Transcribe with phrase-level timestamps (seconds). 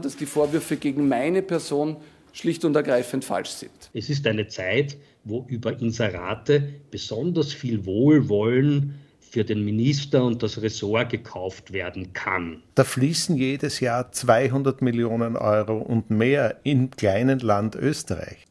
[0.00, 1.96] dass die Vorwürfe gegen meine Person
[2.32, 3.90] schlicht und ergreifend falsch sind.
[3.92, 10.60] Es ist eine Zeit, wo über Inserate besonders viel Wohlwollen für den Minister und das
[10.60, 12.62] Ressort gekauft werden kann.
[12.74, 18.46] Da fließen jedes Jahr 200 Millionen Euro und mehr im kleinen Land Österreich.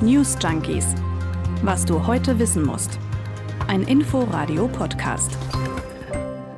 [0.00, 0.86] News Junkies.
[1.62, 2.98] Was du heute wissen musst.
[3.66, 5.36] Ein Info-Radio-Podcast.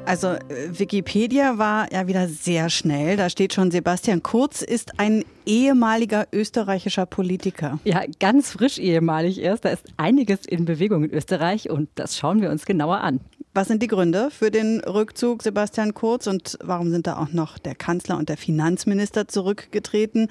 [0.04, 0.38] Also äh,
[0.70, 3.16] Wikipedia war ja wieder sehr schnell.
[3.16, 7.79] Da steht schon, Sebastian Kurz ist ein ehemaliger österreichischer Politiker.
[7.84, 9.64] Ja, ganz frisch ehemalig erst.
[9.64, 13.20] Da ist einiges in Bewegung in Österreich und das schauen wir uns genauer an.
[13.54, 17.58] Was sind die Gründe für den Rückzug Sebastian Kurz und warum sind da auch noch
[17.58, 20.29] der Kanzler und der Finanzminister zurückgetreten?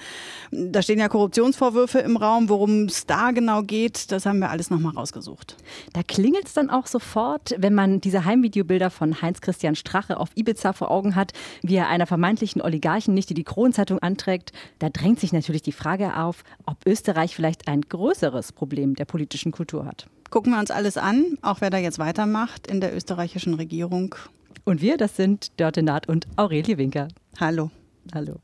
[0.49, 2.49] Da stehen ja Korruptionsvorwürfe im Raum.
[2.49, 5.55] Worum es da genau geht, das haben wir alles nochmal rausgesucht.
[5.93, 10.73] Da klingelt es dann auch sofort, wenn man diese Heimvideobilder von Heinz-Christian Strache auf Ibiza
[10.73, 14.51] vor Augen hat, wie er einer vermeintlichen Oligarchen nicht die Kronzeitung anträgt.
[14.79, 19.51] Da drängt sich natürlich die Frage auf, ob Österreich vielleicht ein größeres Problem der politischen
[19.51, 20.07] Kultur hat.
[20.31, 24.15] Gucken wir uns alles an, auch wer da jetzt weitermacht in der österreichischen Regierung.
[24.63, 27.09] Und wir, das sind Dörte Naht und Aurelie Winker.
[27.37, 27.69] Hallo.
[28.15, 28.37] Hallo.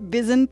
[0.00, 0.50] Wir sind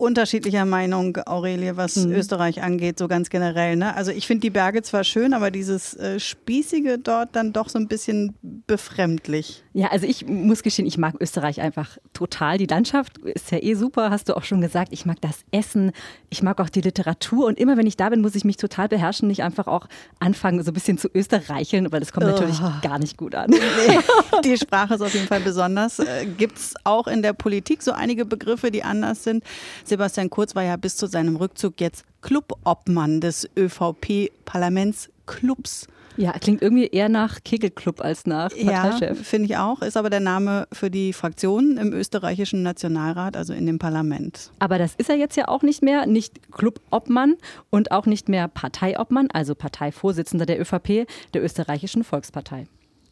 [0.00, 2.12] unterschiedlicher Meinung, Aurelie, was mhm.
[2.12, 3.76] Österreich angeht, so ganz generell.
[3.76, 3.94] Ne?
[3.94, 7.78] Also ich finde die Berge zwar schön, aber dieses äh, Spießige dort dann doch so
[7.78, 8.34] ein bisschen
[8.66, 9.62] befremdlich.
[9.72, 12.58] Ja, also ich muss gestehen, ich mag Österreich einfach total.
[12.58, 14.88] Die Landschaft ist ja eh super, hast du auch schon gesagt.
[14.92, 15.92] Ich mag das Essen,
[16.30, 18.88] ich mag auch die Literatur und immer wenn ich da bin, muss ich mich total
[18.88, 19.86] beherrschen, nicht einfach auch
[20.18, 22.30] anfangen, so ein bisschen zu österreicheln, weil das kommt oh.
[22.30, 23.50] natürlich gar nicht gut an.
[23.50, 23.98] Nee,
[24.44, 25.98] die Sprache ist auf jeden Fall besonders.
[25.98, 29.44] Äh, Gibt es auch in der Politik so einige Begriffe, die anders sind?
[29.90, 35.88] Sebastian Kurz war ja bis zu seinem Rückzug jetzt Clubobmann des ÖVP-Parlamentsclubs.
[36.16, 39.18] Ja, klingt irgendwie eher nach Kegelclub als nach Parteichef.
[39.18, 39.82] Ja, finde ich auch.
[39.82, 44.50] Ist aber der Name für die Fraktion im österreichischen Nationalrat, also in dem Parlament.
[44.60, 46.06] Aber das ist er jetzt ja auch nicht mehr.
[46.06, 47.36] Nicht Clubobmann
[47.70, 52.66] und auch nicht mehr Parteiobmann, also Parteivorsitzender der ÖVP, der österreichischen Volkspartei.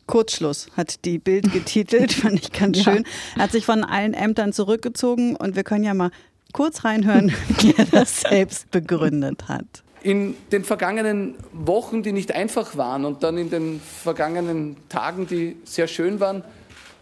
[0.08, 3.04] Kurzschluss hat die Bild getitelt, fand ich ganz schön.
[3.36, 6.10] Er hat sich von allen Ämtern zurückgezogen und wir können ja mal
[6.52, 9.66] kurz reinhören, wie er das selbst begründet hat.
[10.02, 15.56] In den vergangenen Wochen, die nicht einfach waren und dann in den vergangenen Tagen, die
[15.64, 16.44] sehr schön waren,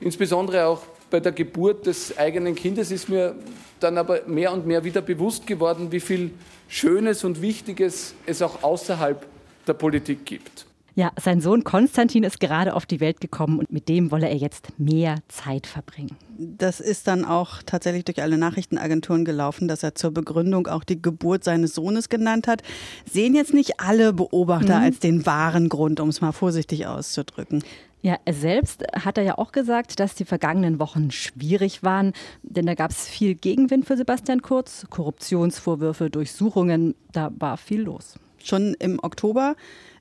[0.01, 3.35] insbesondere auch bei der Geburt des eigenen Kindes, ist mir
[3.81, 6.31] dann aber mehr und mehr wieder bewusst geworden, wie viel
[6.69, 9.25] Schönes und Wichtiges es auch außerhalb
[9.67, 10.66] der Politik gibt.
[10.99, 14.37] Ja, sein Sohn Konstantin ist gerade auf die Welt gekommen und mit dem wolle er
[14.37, 16.17] jetzt mehr Zeit verbringen.
[16.39, 21.01] Das ist dann auch tatsächlich durch alle Nachrichtenagenturen gelaufen, dass er zur Begründung auch die
[21.01, 22.63] Geburt seines Sohnes genannt hat.
[23.05, 24.85] Sehen jetzt nicht alle Beobachter mhm.
[24.85, 27.63] als den wahren Grund, um es mal vorsichtig auszudrücken.
[28.01, 32.65] Ja, er selbst hat er ja auch gesagt, dass die vergangenen Wochen schwierig waren, denn
[32.65, 38.15] da gab es viel Gegenwind für Sebastian Kurz, Korruptionsvorwürfe, Durchsuchungen, da war viel los.
[38.43, 39.57] Schon im Oktober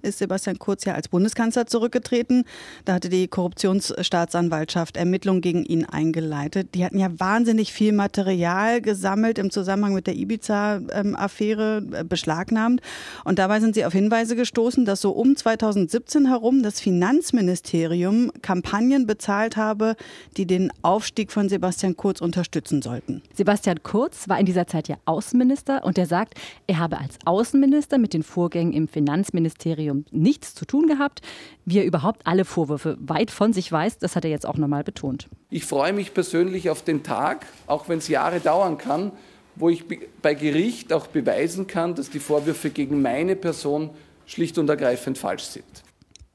[0.06, 2.46] ist Sebastian Kurz ja als Bundeskanzler zurückgetreten.
[2.86, 6.76] Da hatte die Korruptionsstaatsanwaltschaft Ermittlungen gegen ihn eingeleitet.
[6.76, 12.82] Die hatten ja wahnsinnig viel Material gesammelt im Zusammenhang mit der Ibiza-Affäre äh, beschlagnahmt.
[13.24, 19.08] Und dabei sind sie auf Hinweise gestoßen, dass so um 2017 herum das Finanzministerium Kampagnen
[19.08, 19.96] bezahlt habe,
[20.38, 23.22] die den Aufstieg von Sebastian Kurz unterstützen sollten.
[23.34, 26.36] Sebastian Kurz war in dieser Zeit ja Außenminister und er sagt,
[26.68, 31.22] er habe als Außenminister mit den Vorgängen im Finanzministerium Nichts zu tun gehabt.
[31.64, 34.84] Wie er überhaupt alle Vorwürfe weit von sich weiß, das hat er jetzt auch nochmal
[34.84, 35.28] betont.
[35.50, 39.12] Ich freue mich persönlich auf den Tag, auch wenn es Jahre dauern kann,
[39.56, 39.86] wo ich
[40.22, 43.92] bei Gericht auch beweisen kann, dass die Vorwürfe gegen meine Person
[44.26, 45.85] schlicht und ergreifend falsch sind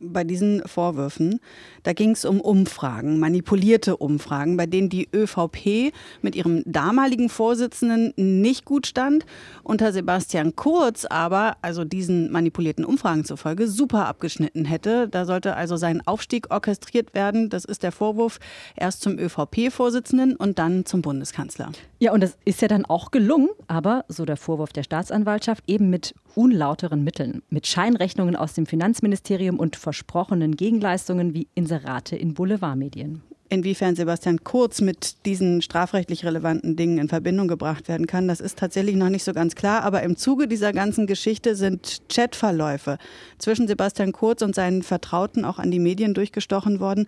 [0.00, 1.41] bei diesen Vorwürfen,
[1.83, 8.12] da ging es um Umfragen, manipulierte Umfragen, bei denen die ÖVP mit ihrem damaligen Vorsitzenden
[8.16, 9.27] nicht gut stand,
[9.62, 15.09] unter Sebastian Kurz aber, also diesen manipulierten Umfragen zufolge, super abgeschnitten hätte.
[15.09, 17.50] Da sollte also sein Aufstieg orchestriert werden.
[17.50, 18.38] Das ist der Vorwurf
[18.77, 21.70] erst zum ÖVP-Vorsitzenden und dann zum Bundeskanzler.
[22.02, 25.91] Ja, und das ist ja dann auch gelungen, aber, so der Vorwurf der Staatsanwaltschaft, eben
[25.91, 33.23] mit unlauteren Mitteln, mit Scheinrechnungen aus dem Finanzministerium und versprochenen Gegenleistungen wie Inserate in Boulevardmedien.
[33.52, 38.56] Inwiefern Sebastian Kurz mit diesen strafrechtlich relevanten Dingen in Verbindung gebracht werden kann, das ist
[38.56, 39.82] tatsächlich noch nicht so ganz klar.
[39.82, 42.97] Aber im Zuge dieser ganzen Geschichte sind Chatverläufe
[43.38, 47.06] zwischen Sebastian Kurz und seinen Vertrauten auch an die Medien durchgestochen worden.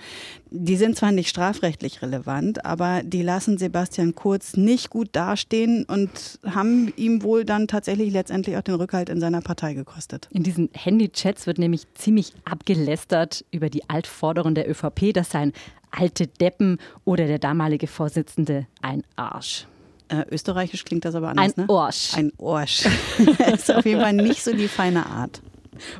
[0.50, 6.40] Die sind zwar nicht strafrechtlich relevant, aber die lassen Sebastian Kurz nicht gut dastehen und
[6.44, 10.28] haben ihm wohl dann tatsächlich letztendlich auch den Rückhalt in seiner Partei gekostet.
[10.32, 15.52] In diesen Handy-Chats wird nämlich ziemlich abgelästert über die Altforderung der ÖVP, dass sein
[15.92, 19.66] alte Deppen oder der damalige Vorsitzende ein Arsch.
[20.08, 21.68] Äh, österreichisch klingt das aber anders, ein ne?
[21.68, 22.14] Orsch.
[22.14, 22.86] Ein Orsch.
[23.54, 25.40] ist auf jeden Fall nicht so die feine Art.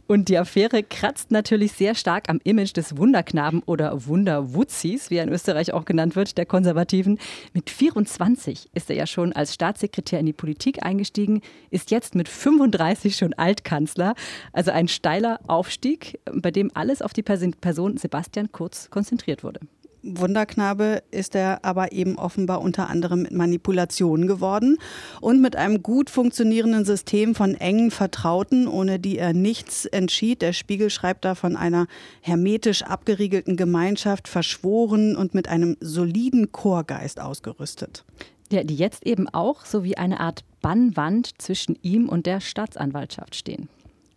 [0.07, 5.25] Und die Affäre kratzt natürlich sehr stark am Image des Wunderknaben oder Wunderwutzis, wie er
[5.25, 7.19] in Österreich auch genannt wird, der Konservativen.
[7.53, 11.41] Mit 24 ist er ja schon als Staatssekretär in die Politik eingestiegen,
[11.71, 14.15] ist jetzt mit 35 schon Altkanzler.
[14.53, 19.61] Also ein steiler Aufstieg, bei dem alles auf die Person Sebastian Kurz konzentriert wurde.
[20.03, 24.79] Wunderknabe ist er aber eben offenbar unter anderem mit Manipulationen geworden
[25.21, 30.43] und mit einem gut funktionierenden System von engen Vertrauten, ohne die er nichts entschied.
[30.43, 31.87] Der Spiegel schreibt da von einer
[32.21, 38.05] hermetisch abgeriegelten Gemeinschaft, verschworen und mit einem soliden Chorgeist ausgerüstet.
[38.51, 43.35] Ja, die jetzt eben auch so wie eine Art Bannwand zwischen ihm und der Staatsanwaltschaft
[43.35, 43.69] stehen.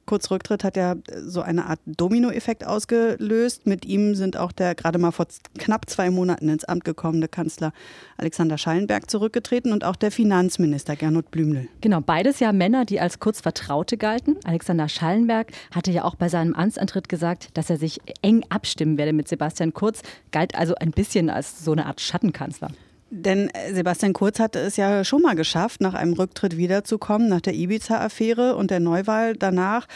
[0.06, 3.66] Kurz Rücktritt hat ja so eine Art Dominoeffekt ausgelöst.
[3.66, 5.26] Mit ihm sind auch der gerade mal vor
[5.58, 7.74] knapp zwei Monaten ins Amt gekommene Kanzler
[8.18, 11.68] Alexander Schallenberg zurückgetreten und auch der Finanzminister Gernot Blümel.
[11.82, 14.38] Genau, beides ja Männer, die als kurz Vertraute galten.
[14.44, 19.14] Alexander Schallenberg hatte ja auch bei seinem Amtsantritt gesagt, dass er sich eng abstimmen werde
[19.14, 22.70] mit Sebastian Kurz, galt also ein bisschen als so eine Art Schattenkanzler.
[23.10, 27.42] Denn äh, Sebastian Kurz hatte es ja schon mal geschafft, nach einem Rücktritt wiederzukommen, nach
[27.42, 29.88] der Ibiza-Affäre und der Neuwahl danach.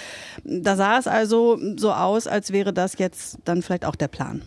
[0.44, 4.44] Da sah es also so aus, als wäre das jetzt dann vielleicht auch der Plan.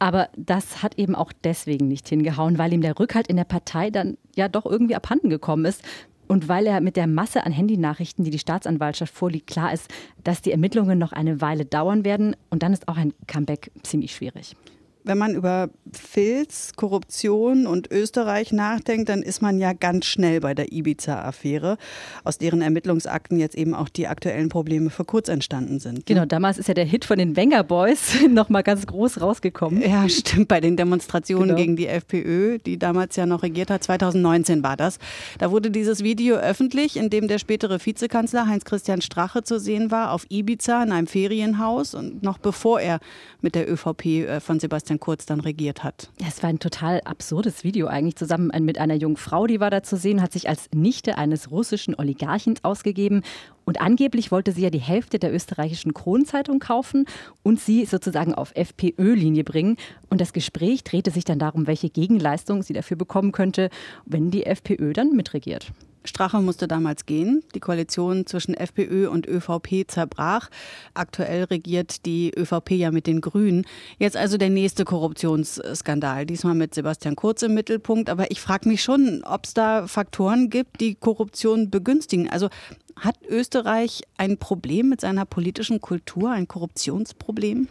[0.00, 3.90] Aber das hat eben auch deswegen nicht hingehauen, weil ihm der Rückhalt in der Partei
[3.90, 5.82] dann ja doch irgendwie abhanden gekommen ist.
[6.26, 9.88] Und weil er mit der Masse an Handynachrichten, die die Staatsanwaltschaft vorliegt, klar ist,
[10.22, 12.34] dass die Ermittlungen noch eine Weile dauern werden.
[12.50, 14.56] Und dann ist auch ein Comeback ziemlich schwierig
[15.04, 20.54] wenn man über Filz, Korruption und Österreich nachdenkt, dann ist man ja ganz schnell bei
[20.54, 21.78] der Ibiza-Affäre,
[22.24, 25.98] aus deren Ermittlungsakten jetzt eben auch die aktuellen Probleme für kurz entstanden sind.
[25.98, 26.04] Ne?
[26.06, 29.82] Genau, damals ist ja der Hit von den Wenger Boys nochmal ganz groß rausgekommen.
[29.82, 31.58] Ja, stimmt, bei den Demonstrationen genau.
[31.58, 34.98] gegen die FPÖ, die damals ja noch regiert hat, 2019 war das.
[35.38, 40.12] Da wurde dieses Video öffentlich, in dem der spätere Vizekanzler Heinz-Christian Strache zu sehen war,
[40.12, 43.00] auf Ibiza in einem Ferienhaus und noch bevor er
[43.40, 46.10] mit der ÖVP äh, von Sebastian Sebastian Kurz dann regiert hat.
[46.26, 48.16] Es war ein total absurdes Video eigentlich.
[48.16, 51.50] Zusammen mit einer jungen Frau, die war da zu sehen, hat sich als Nichte eines
[51.50, 53.22] russischen Oligarchens ausgegeben.
[53.64, 57.06] Und angeblich wollte sie ja die Hälfte der österreichischen Kronenzeitung kaufen
[57.44, 59.76] und sie sozusagen auf FPÖ-Linie bringen.
[60.08, 63.70] Und das Gespräch drehte sich dann darum, welche Gegenleistung sie dafür bekommen könnte,
[64.06, 65.72] wenn die FPÖ dann mitregiert.
[66.04, 67.42] Strache musste damals gehen.
[67.54, 70.48] Die Koalition zwischen FPÖ und ÖVP zerbrach.
[70.94, 73.66] Aktuell regiert die ÖVP ja mit den Grünen.
[73.98, 76.26] Jetzt also der nächste Korruptionsskandal.
[76.26, 78.08] Diesmal mit Sebastian Kurz im Mittelpunkt.
[78.08, 82.30] Aber ich frage mich schon, ob es da Faktoren gibt, die Korruption begünstigen.
[82.30, 82.48] Also
[82.96, 87.68] hat Österreich ein Problem mit seiner politischen Kultur, ein Korruptionsproblem?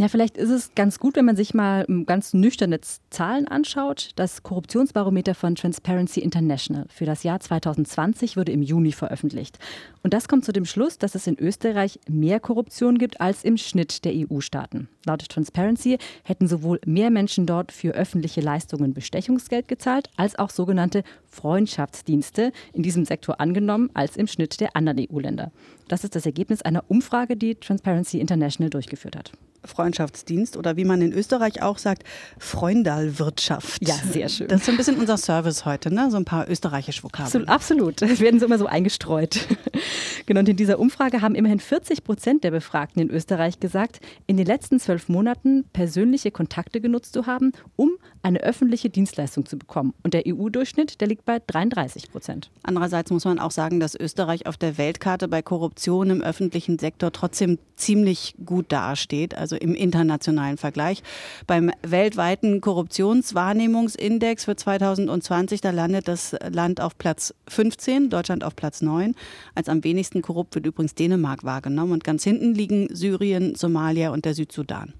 [0.00, 2.80] Ja, vielleicht ist es ganz gut, wenn man sich mal ganz nüchterne
[3.10, 4.12] Zahlen anschaut.
[4.16, 9.58] Das Korruptionsbarometer von Transparency International für das Jahr 2020 wurde im Juni veröffentlicht.
[10.02, 13.58] Und das kommt zu dem Schluss, dass es in Österreich mehr Korruption gibt als im
[13.58, 14.88] Schnitt der EU-Staaten.
[15.04, 21.02] Laut Transparency hätten sowohl mehr Menschen dort für öffentliche Leistungen Bestechungsgeld gezahlt, als auch sogenannte
[21.26, 25.52] Freundschaftsdienste in diesem Sektor angenommen als im Schnitt der anderen EU-Länder.
[25.88, 29.32] Das ist das Ergebnis einer Umfrage, die Transparency International durchgeführt hat.
[29.64, 32.04] Freundschaftsdienst oder wie man in Österreich auch sagt,
[32.38, 33.86] Freundalwirtschaft.
[33.86, 34.48] Ja, sehr schön.
[34.48, 36.10] Das ist so ein bisschen unser Service heute, ne?
[36.10, 37.48] so ein paar österreichische Vokabeln.
[37.48, 39.46] Absolut, Es werden so immer so eingestreut.
[40.26, 44.36] genau, und in dieser Umfrage haben immerhin 40 Prozent der Befragten in Österreich gesagt, in
[44.36, 47.90] den letzten zwölf Monaten persönliche Kontakte genutzt zu haben, um
[48.22, 49.94] eine öffentliche Dienstleistung zu bekommen.
[50.02, 52.50] Und der EU-Durchschnitt, der liegt bei 33 Prozent.
[52.62, 57.12] Andererseits muss man auch sagen, dass Österreich auf der Weltkarte bei Korruption im öffentlichen Sektor
[57.12, 59.34] trotzdem ziemlich gut dasteht.
[59.34, 61.02] Also also im internationalen Vergleich.
[61.46, 68.80] Beim weltweiten Korruptionswahrnehmungsindex für 2020, da landet das Land auf Platz 15, Deutschland auf Platz
[68.80, 69.14] 9.
[69.54, 71.92] Als am wenigsten korrupt wird übrigens Dänemark wahrgenommen.
[71.92, 74.94] Und ganz hinten liegen Syrien, Somalia und der Südsudan.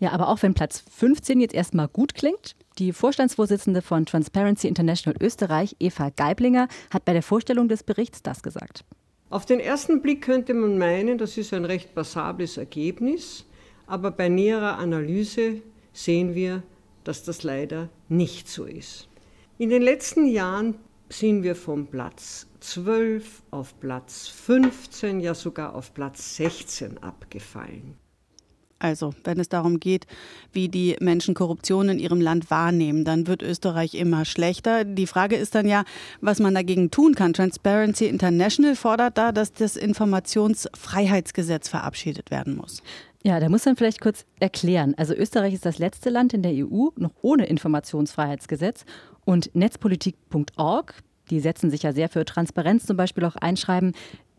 [0.00, 5.22] Ja, aber auch wenn Platz 15 jetzt erstmal gut klingt, die Vorstandsvorsitzende von Transparency International
[5.22, 8.84] Österreich, Eva Geiblinger, hat bei der Vorstellung des Berichts das gesagt.
[9.28, 13.44] Auf den ersten Blick könnte man meinen, das ist ein recht passables Ergebnis
[13.90, 16.62] aber bei näherer Analyse sehen wir,
[17.04, 19.08] dass das leider nicht so ist.
[19.58, 20.76] In den letzten Jahren
[21.08, 27.96] sind wir vom Platz 12 auf Platz 15, ja sogar auf Platz 16 abgefallen.
[28.82, 30.06] Also, wenn es darum geht,
[30.54, 34.84] wie die Menschen Korruption in ihrem Land wahrnehmen, dann wird Österreich immer schlechter.
[34.84, 35.84] Die Frage ist dann ja,
[36.22, 37.34] was man dagegen tun kann.
[37.34, 42.82] Transparency International fordert da, dass das Informationsfreiheitsgesetz verabschiedet werden muss.
[43.22, 44.94] Ja, da muss man vielleicht kurz erklären.
[44.96, 48.84] Also Österreich ist das letzte Land in der EU noch ohne Informationsfreiheitsgesetz
[49.24, 50.94] und netzpolitik.org,
[51.28, 53.92] die setzen sich ja sehr für Transparenz zum Beispiel auch einschreiben,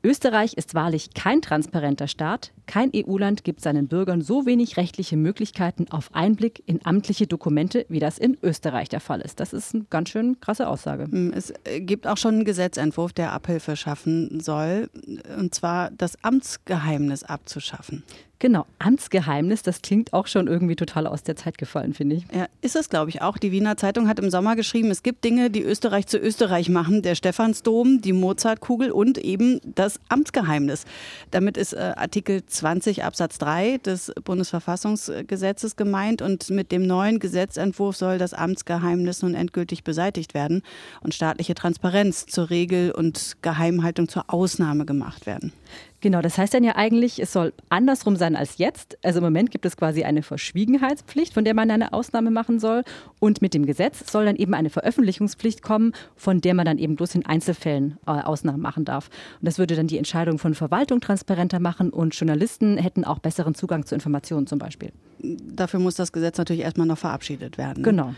[0.04, 2.54] Österreich ist wahrlich kein transparenter Staat.
[2.66, 8.00] Kein EU-Land gibt seinen Bürgern so wenig rechtliche Möglichkeiten auf Einblick in amtliche Dokumente, wie
[8.00, 9.40] das in Österreich der Fall ist.
[9.40, 11.04] Das ist eine ganz schön krasse Aussage.
[11.04, 14.90] Hm, es äh, gibt auch schon einen Gesetzentwurf, der Abhilfe schaffen soll,
[15.38, 18.04] und zwar das Amtsgeheimnis abzuschaffen.
[18.42, 22.24] Genau, Amtsgeheimnis, das klingt auch schon irgendwie total aus der Zeit gefallen, finde ich.
[22.34, 23.38] Ja, ist es, glaube ich, auch.
[23.38, 27.04] Die Wiener Zeitung hat im Sommer geschrieben, es gibt Dinge, die Österreich zu Österreich machen.
[27.04, 30.86] Der Stephansdom, die Mozartkugel und eben das Amtsgeheimnis.
[31.30, 37.96] Damit ist äh, Artikel 20 Absatz 3 des Bundesverfassungsgesetzes gemeint und mit dem neuen Gesetzentwurf
[37.96, 40.64] soll das Amtsgeheimnis nun endgültig beseitigt werden
[41.02, 45.54] und staatliche Transparenz zur Regel und Geheimhaltung zur Ausnahme gemacht werden.
[46.02, 48.98] Genau, das heißt dann ja eigentlich, es soll andersrum sein als jetzt.
[49.04, 52.84] Also im Moment gibt es quasi eine Verschwiegenheitspflicht, von der man eine Ausnahme machen soll.
[53.20, 56.96] Und mit dem Gesetz soll dann eben eine Veröffentlichungspflicht kommen, von der man dann eben
[56.96, 59.10] bloß in Einzelfällen äh, Ausnahmen machen darf.
[59.40, 63.54] Und das würde dann die Entscheidung von Verwaltung transparenter machen und Journalisten hätten auch besseren
[63.54, 64.92] Zugang zu Informationen zum Beispiel.
[65.24, 67.84] Dafür muss das Gesetz natürlich erstmal noch verabschiedet werden.
[67.84, 68.14] Genau.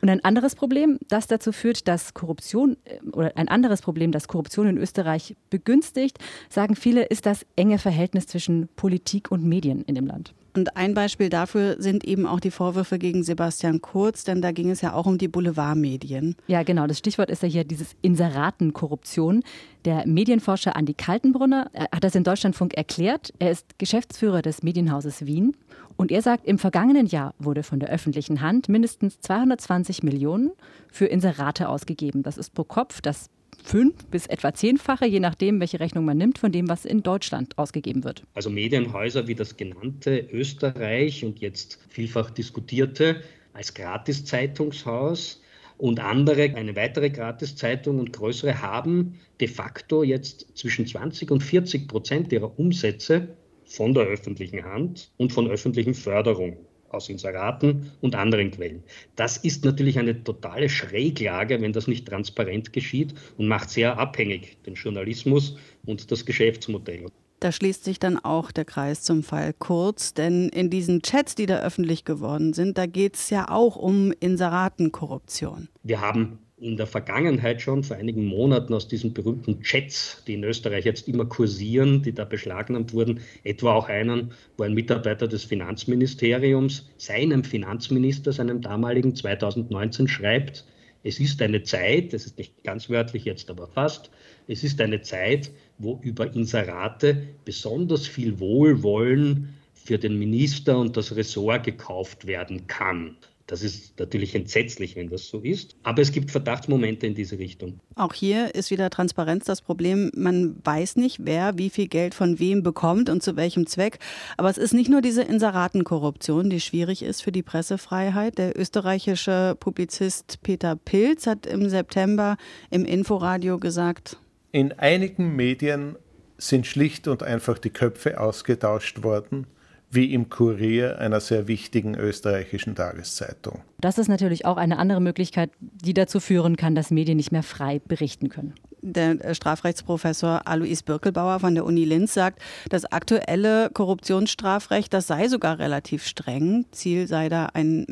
[0.00, 4.28] Und ein anderes Problem, das dazu führt, dass Korruption äh, oder ein anderes Problem, das
[4.28, 9.94] Korruption in Österreich begünstigt, sagen viele, ist das enge Verhältnis zwischen Politik und Medien in
[9.94, 10.34] dem Land.
[10.58, 14.70] Und ein Beispiel dafür sind eben auch die Vorwürfe gegen Sebastian Kurz, denn da ging
[14.70, 16.34] es ja auch um die Boulevardmedien.
[16.48, 16.88] Ja, genau.
[16.88, 19.44] Das Stichwort ist ja hier dieses Inseratenkorruption.
[19.84, 23.32] Der Medienforscher Andi Kaltenbrunner hat das in Deutschlandfunk erklärt.
[23.38, 25.56] Er ist Geschäftsführer des Medienhauses Wien
[25.96, 30.50] und er sagt, im vergangenen Jahr wurde von der öffentlichen Hand mindestens 220 Millionen
[30.90, 32.24] für Inserate ausgegeben.
[32.24, 33.30] Das ist pro Kopf das
[33.64, 37.56] fünf bis etwa zehnfache, je nachdem, welche Rechnung man nimmt, von dem, was in Deutschland
[37.58, 38.22] ausgegeben wird.
[38.34, 45.42] Also Medienhäuser wie das genannte Österreich und jetzt vielfach diskutierte als Gratiszeitungshaus
[45.76, 51.88] und andere, eine weitere Gratiszeitung und größere, haben de facto jetzt zwischen 20 und 40
[51.88, 53.28] Prozent ihrer Umsätze
[53.64, 56.56] von der öffentlichen Hand und von öffentlichen Förderung
[56.90, 58.82] aus Inseraten und anderen Quellen.
[59.16, 64.62] Das ist natürlich eine totale Schräglage, wenn das nicht transparent geschieht und macht sehr abhängig
[64.64, 67.06] den Journalismus und das Geschäftsmodell.
[67.40, 71.46] Da schließt sich dann auch der Kreis zum Fall Kurz, denn in diesen Chats, die
[71.46, 75.68] da öffentlich geworden sind, da geht es ja auch um Inseratenkorruption.
[75.84, 80.44] Wir haben in der Vergangenheit schon vor einigen Monaten aus diesen berühmten Chats, die in
[80.44, 85.44] Österreich jetzt immer kursieren, die da beschlagnahmt wurden, etwa auch einen, wo ein Mitarbeiter des
[85.44, 90.64] Finanzministeriums seinem Finanzminister, seinem damaligen 2019 schreibt,
[91.04, 94.10] es ist eine Zeit, das ist nicht ganz wörtlich jetzt, aber fast,
[94.48, 101.14] es ist eine Zeit, wo über Inserate besonders viel Wohlwollen für den Minister und das
[101.14, 103.16] Ressort gekauft werden kann.
[103.48, 105.74] Das ist natürlich entsetzlich, wenn das so ist.
[105.82, 107.80] Aber es gibt Verdachtsmomente in diese Richtung.
[107.94, 110.10] Auch hier ist wieder Transparenz das Problem.
[110.14, 114.00] Man weiß nicht, wer wie viel Geld von wem bekommt und zu welchem Zweck.
[114.36, 118.36] Aber es ist nicht nur diese Inseratenkorruption, die schwierig ist für die Pressefreiheit.
[118.36, 122.36] Der österreichische Publizist Peter Pilz hat im September
[122.70, 124.18] im Inforadio gesagt,
[124.52, 125.96] in einigen Medien
[126.36, 129.46] sind schlicht und einfach die Köpfe ausgetauscht worden
[129.90, 133.62] wie im Kurier einer sehr wichtigen österreichischen Tageszeitung.
[133.80, 137.42] Das ist natürlich auch eine andere Möglichkeit, die dazu führen kann, dass Medien nicht mehr
[137.42, 138.54] frei berichten können.
[138.80, 145.58] Der Strafrechtsprofessor Alois Birkelbauer von der Uni Linz sagt, das aktuelle Korruptionsstrafrecht, das sei sogar
[145.58, 146.66] relativ streng.
[146.70, 147.84] Ziel sei da ein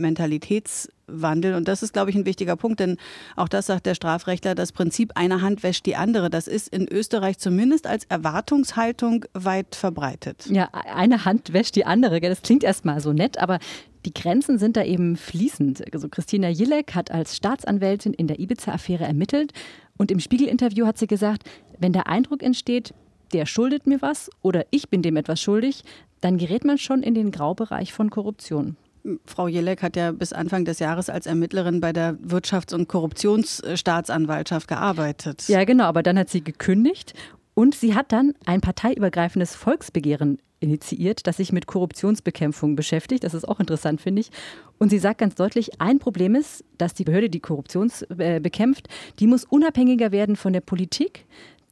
[1.06, 1.54] Mentalitätswandel.
[1.54, 2.96] Und das ist, glaube ich, ein wichtiger Punkt, denn
[3.36, 6.30] auch das sagt der Strafrechtler, das Prinzip eine Hand wäscht die andere.
[6.30, 10.46] Das ist in Österreich zumindest als Erwartungshaltung weit verbreitet.
[10.50, 12.20] Ja, eine Hand wäscht die andere.
[12.20, 13.58] Das klingt erstmal so nett, aber
[14.04, 15.92] die Grenzen sind da eben fließend.
[15.92, 19.52] Also Christina Jillek hat als Staatsanwältin in der Ibiza-Affäre ermittelt
[19.96, 21.44] und im Spiegel-Interview hat sie gesagt,
[21.78, 22.94] wenn der Eindruck entsteht,
[23.32, 25.82] der schuldet mir was oder ich bin dem etwas schuldig,
[26.20, 28.76] dann gerät man schon in den Graubereich von Korruption.
[29.24, 34.68] Frau Jelek hat ja bis Anfang des Jahres als Ermittlerin bei der Wirtschafts- und Korruptionsstaatsanwaltschaft
[34.68, 35.44] gearbeitet.
[35.48, 37.14] Ja, genau, aber dann hat sie gekündigt
[37.54, 43.24] und sie hat dann ein parteiübergreifendes Volksbegehren initiiert, das sich mit Korruptionsbekämpfung beschäftigt.
[43.24, 44.30] Das ist auch interessant, finde ich.
[44.78, 48.88] Und sie sagt ganz deutlich, ein Problem ist, dass die Behörde, die Korruption äh, bekämpft,
[49.18, 51.26] die muss unabhängiger werden von der Politik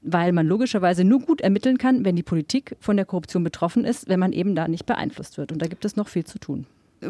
[0.04, 4.06] weil man logischerweise nur gut ermitteln kann, wenn die Politik von der Korruption betroffen ist,
[4.06, 5.50] wenn man eben da nicht beeinflusst wird.
[5.50, 6.66] Und da gibt es noch viel zu tun.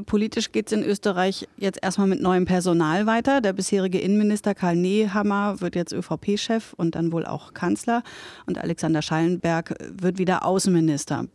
[0.07, 3.41] Politisch geht es in Österreich jetzt erstmal mit neuem Personal weiter.
[3.41, 8.03] Der bisherige Innenminister Karl Nehammer wird jetzt ÖVP-Chef und dann wohl auch Kanzler.
[8.47, 11.27] Und Alexander Schallenberg wird wieder Außenminister.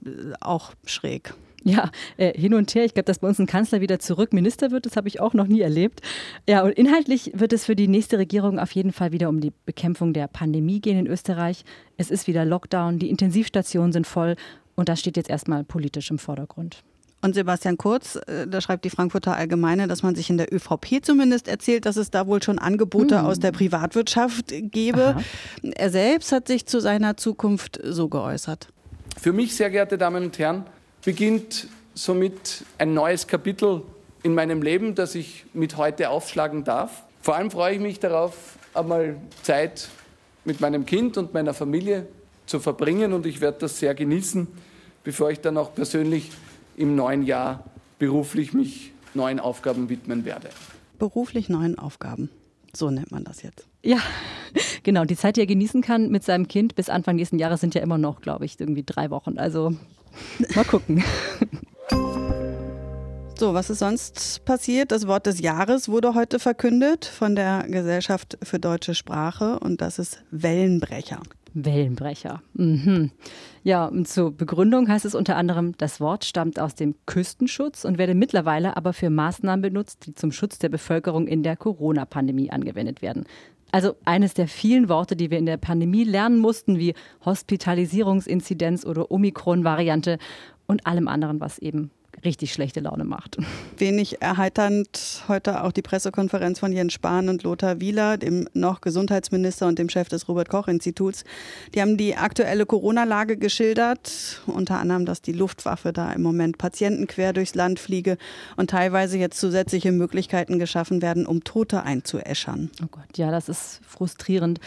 [0.42, 1.34] Auch schräg.
[1.64, 2.86] Ja, äh, hin und her.
[2.86, 5.34] Ich glaube, dass bei uns ein Kanzler wieder zurück Minister wird, das habe ich auch
[5.34, 6.02] noch nie erlebt.
[6.48, 9.52] Ja, und inhaltlich wird es für die nächste Regierung auf jeden Fall wieder um die
[9.66, 11.64] Bekämpfung der Pandemie gehen in Österreich.
[11.98, 14.36] Es ist wieder Lockdown, die Intensivstationen sind voll
[14.76, 16.84] und das steht jetzt erstmal politisch im Vordergrund.
[17.22, 21.04] Und Sebastian Kurz, äh, da schreibt die Frankfurter Allgemeine, dass man sich in der ÖVP
[21.04, 23.26] zumindest erzählt, dass es da wohl schon Angebote hm.
[23.26, 25.16] aus der Privatwirtschaft gebe.
[25.16, 25.22] Aha.
[25.62, 28.70] Er selbst hat sich zu seiner Zukunft so geäußert.
[29.20, 30.64] Für mich, sehr geehrte Damen und Herren,
[31.04, 33.82] beginnt somit ein neues Kapitel
[34.24, 37.04] in meinem Leben, das ich mit heute aufschlagen darf.
[37.22, 39.90] Vor allem freue ich mich darauf, einmal Zeit
[40.46, 42.08] mit meinem Kind und meiner Familie
[42.46, 44.48] zu verbringen und ich werde das sehr genießen,
[45.04, 46.32] bevor ich dann auch persönlich
[46.80, 47.66] im neuen Jahr
[48.00, 50.50] beruflich mich neuen Aufgaben widmen werde.
[50.98, 52.30] Beruflich neuen Aufgaben.
[52.74, 53.68] So nennt man das jetzt.
[53.84, 53.98] Ja,
[54.84, 55.04] genau.
[55.04, 57.82] Die Zeit, die er genießen kann mit seinem Kind bis Anfang nächsten Jahres sind ja
[57.82, 59.38] immer noch, glaube ich, irgendwie drei Wochen.
[59.38, 59.74] Also
[60.56, 61.04] mal gucken.
[63.38, 64.92] So, was ist sonst passiert?
[64.92, 69.98] Das Wort des Jahres wurde heute verkündet von der Gesellschaft für deutsche Sprache und das
[69.98, 71.22] ist Wellenbrecher.
[71.54, 72.42] Wellenbrecher.
[72.54, 73.12] Mhm.
[73.64, 77.98] Ja, und zur Begründung heißt es unter anderem, das Wort stammt aus dem Küstenschutz und
[77.98, 83.02] werde mittlerweile aber für Maßnahmen benutzt, die zum Schutz der Bevölkerung in der Corona-Pandemie angewendet
[83.02, 83.26] werden.
[83.72, 89.12] Also eines der vielen Worte, die wir in der Pandemie lernen mussten, wie Hospitalisierungsinzidenz oder
[89.12, 90.18] Omikron-Variante
[90.66, 91.92] und allem anderen, was eben
[92.24, 93.38] richtig schlechte Laune macht.
[93.78, 99.68] Wenig erheiternd heute auch die Pressekonferenz von Jens Spahn und Lothar Wieler, dem noch Gesundheitsminister
[99.68, 101.24] und dem Chef des Robert Koch Instituts.
[101.74, 107.08] Die haben die aktuelle Corona-Lage geschildert, unter anderem, dass die Luftwaffe da im Moment Patienten
[107.08, 108.18] quer durchs Land fliege
[108.58, 112.70] und teilweise jetzt zusätzliche Möglichkeiten geschaffen werden, um Tote einzuäschern.
[112.84, 114.60] Oh Gott, ja, das ist frustrierend.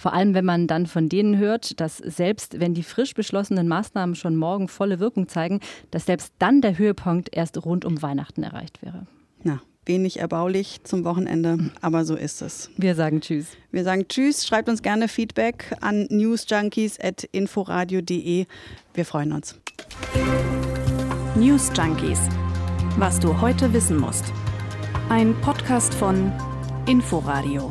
[0.00, 4.14] Vor allem, wenn man dann von denen hört, dass selbst wenn die frisch beschlossenen Maßnahmen
[4.14, 8.80] schon morgen volle Wirkung zeigen, dass selbst dann der Höhepunkt erst rund um Weihnachten erreicht
[8.80, 9.06] wäre.
[9.42, 12.70] Na, wenig erbaulich zum Wochenende, aber so ist es.
[12.78, 13.48] Wir sagen Tschüss.
[13.72, 14.46] Wir sagen Tschüss.
[14.46, 18.46] Schreibt uns gerne Feedback an newsjunkies.inforadio.de.
[18.94, 19.60] Wir freuen uns.
[21.36, 22.20] News Junkies.
[22.96, 24.32] Was du heute wissen musst.
[25.10, 26.32] Ein Podcast von
[26.86, 27.70] Inforadio.